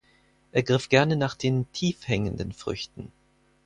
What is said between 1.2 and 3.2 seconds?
den tief hängenden Früchten.